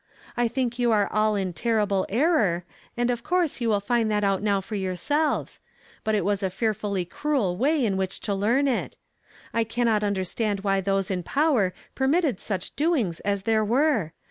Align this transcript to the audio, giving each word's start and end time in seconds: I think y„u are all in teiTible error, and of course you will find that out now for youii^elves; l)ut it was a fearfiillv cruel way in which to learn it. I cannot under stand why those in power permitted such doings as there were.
I 0.35 0.47
think 0.47 0.79
y„u 0.79 0.91
are 0.91 1.07
all 1.13 1.35
in 1.35 1.53
teiTible 1.53 2.07
error, 2.09 2.65
and 2.97 3.11
of 3.11 3.23
course 3.23 3.61
you 3.61 3.69
will 3.69 3.79
find 3.79 4.09
that 4.09 4.23
out 4.23 4.41
now 4.41 4.59
for 4.59 4.73
youii^elves; 4.75 5.59
l)ut 6.07 6.15
it 6.15 6.25
was 6.25 6.41
a 6.41 6.49
fearfiillv 6.49 7.07
cruel 7.11 7.55
way 7.55 7.85
in 7.85 7.97
which 7.97 8.19
to 8.21 8.33
learn 8.33 8.67
it. 8.67 8.97
I 9.53 9.63
cannot 9.63 10.03
under 10.03 10.23
stand 10.23 10.61
why 10.61 10.81
those 10.81 11.11
in 11.11 11.21
power 11.21 11.71
permitted 11.93 12.39
such 12.39 12.75
doings 12.75 13.19
as 13.19 13.43
there 13.43 13.63
were. 13.63 14.13